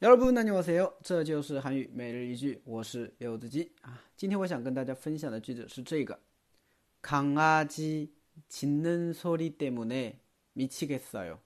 [0.00, 0.93] 여러분 안녕하세요.
[1.03, 6.19] 这就是韩语每日一句我是柚子鸡啊 今天我想跟大家分享的句子是这个
[7.01, 8.11] 강아지
[8.47, 10.19] 짖는 소리 때문에
[10.53, 11.39] 미치겠어요.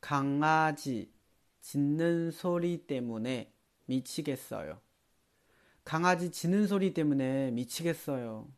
[0.00, 1.10] 강아지
[1.60, 3.52] 짖는 소리 때문에
[3.86, 4.80] 미치겠어요.
[5.84, 8.48] 강아지 짖는 소리 때문에 미치겠어요.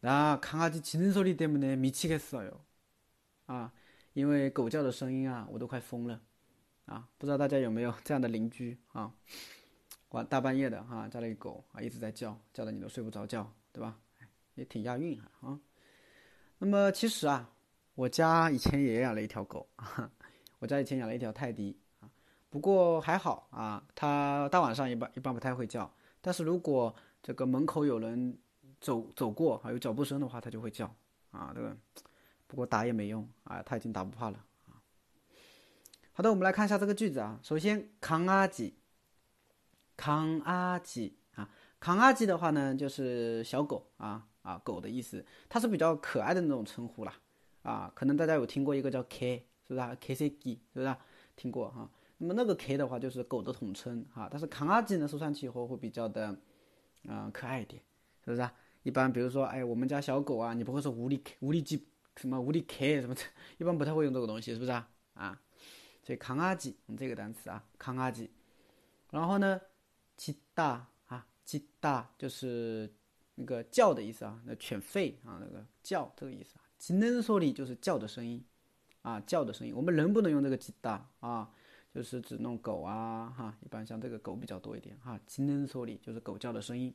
[0.00, 2.64] 나 강아지 짖는 소리 때문에 미치겠어요.
[3.46, 3.70] 아,
[4.12, 6.20] 因为狗叫的声音啊，我都快疯了。
[6.86, 9.12] 啊，不知道大家有没有这样的邻居啊？
[10.10, 13.96] 晚大半夜的哈，家里狗啊一直在叫，叫的你都睡不着觉，对吧？
[14.56, 15.56] 也挺押韵啊。
[16.58, 17.48] 那么其实啊，
[17.94, 19.68] 我家以前也养了一条狗，
[20.58, 22.10] 我家以前养了一条泰迪啊。
[22.48, 25.88] 不过还好啊，它大晚上一般一般不太会叫，
[26.20, 28.36] 但是如果这个门口有人
[28.80, 30.92] 走走过啊，有脚步声的话，它就会叫
[31.30, 31.52] 啊。
[31.54, 31.76] 这个
[32.48, 34.44] 不过打也没用啊，它已经打不怕了。
[36.20, 37.40] 好的，我们来看一下这个句子啊。
[37.42, 38.74] 首先，康阿吉，
[39.96, 41.48] 康阿吉啊，
[41.80, 47.14] 康阿吉的话呢，就是小狗啊啊，狗的意思，它是比较可爱的那种称呼啦
[47.62, 47.90] 啊。
[47.94, 50.88] 可能大家有听过一个叫 K，是不是啊？K C G，是不是？
[50.88, 50.98] 啊
[51.36, 51.90] 听过哈。
[52.18, 56.36] 那么那个 K 的话就是狗的统称哈，但是康阿吉呢，说上去以后会比较的
[57.04, 57.82] 嗯可爱一点，
[58.22, 58.52] 是不是啊？
[58.82, 63.14] 一般比如说，哎，我们家小狗啊，你不会说无力无力鸡什么无力 K 什么，
[63.56, 64.86] 一般不太会用这个东西，是不是啊？
[65.14, 65.40] 啊。
[66.09, 68.29] 所以康阿吉这个单词啊，康阿吉，
[69.09, 69.59] 然后呢，
[70.15, 72.93] 鸡大啊，鸡大就是
[73.35, 76.61] 那个叫的意思啊，那犬吠啊，那个叫这个意思啊。
[76.77, 78.43] 鸡能说里就是叫的声音
[79.01, 79.73] 啊，叫的声音。
[79.75, 81.49] 我们人不能用这个鸡大啊，
[81.93, 85.19] 就是指弄狗啊哈，一般像这个狗比较多一点哈。
[85.25, 86.93] 鸡能说里就是狗叫的声音。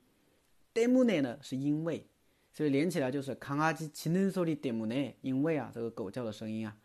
[0.72, 2.06] 때문에呢是因为，
[2.52, 6.76] 所以连起来就是康阿吉鸡能说里때문 에， 因为啊这个狗叫的声音啊。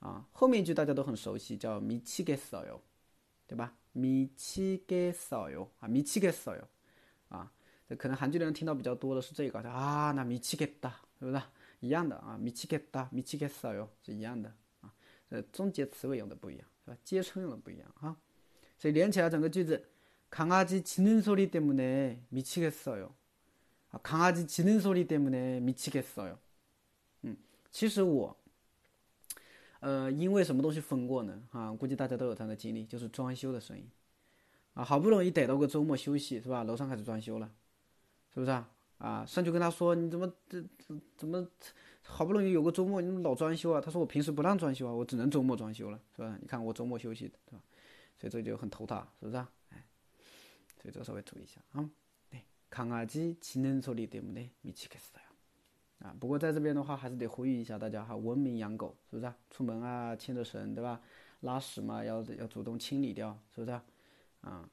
[0.00, 2.82] 啊，后面一句大家都很熟悉，叫미치겠어 요，
[3.46, 3.74] 对吧？
[3.92, 6.68] 미치겠어 요， 啊，미치겠어 요，
[7.30, 7.50] 啊，
[7.88, 11.42] 这可能韩剧的人听到比较多的是这个，啊，那미치겠 다， 是不是
[11.80, 12.38] 一样的啊？
[12.38, 14.92] 미치겠 다， 미치겠어 요， 是一样的啊。
[15.30, 16.98] 呃，终结词尾用的不一样，是吧？
[17.02, 18.14] 接称用的不一样哈。
[18.78, 19.88] 所以连起来整个句子，
[20.30, 23.14] 강아지짖는소리때문에미치겠어 요，
[23.90, 26.36] 啊，강아지짖는소리때문에미치겠어 요。
[27.22, 27.38] 嗯，
[27.70, 28.36] 其实我。
[29.80, 31.42] 呃，因为什么东西疯过呢？
[31.52, 33.86] 啊，估计大家都有这样的经历，就是装修的声音，
[34.72, 36.64] 啊，好不容易逮到个周末休息，是吧？
[36.64, 37.52] 楼上开始装修了，
[38.32, 38.70] 是不是啊？
[38.98, 41.46] 啊，上去跟他说，你怎么这怎怎么
[42.02, 43.80] 好不容易有个周末，你怎么老装修啊？
[43.80, 46.38] 他说我平时不让装修啊，我只能周末装修了，是吧？
[46.40, 47.60] 你看我周末休息的，对吧？
[48.16, 49.50] 所以这就很头大，是不是啊？
[49.70, 49.84] 哎，
[50.80, 51.90] 所以这个稍微注意一下啊。
[52.30, 55.27] 对，강아지짖는소리때문에미치겠어 요。
[56.00, 59.36] 啊，不过在这边的话，还是得呼吁一下大家哈，文明养狗，是不是啊？
[59.50, 61.00] 出门啊，牵着绳，对吧？
[61.40, 63.84] 拉屎嘛，要要主动清理掉，是不是啊？
[64.42, 64.68] 啊，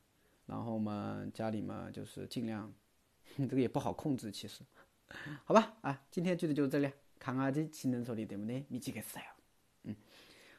[0.45, 2.73] 然后嘛，家里嘛，就是尽量，
[3.37, 4.63] 这个也不好控制，其实，
[5.45, 5.73] 好吧？
[5.81, 8.65] 啊，今天句子就是这里，看阿基亲能说的对不对？
[8.67, 9.25] 你记个死呀？
[9.83, 9.95] 嗯，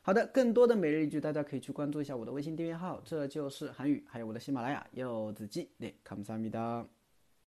[0.00, 6.86] 好的，更多的每日一句，大家可以去关注一下我的微信订阅号，这就是韩语，还有我的喜马拉雅柚子鸡，对，감사합니다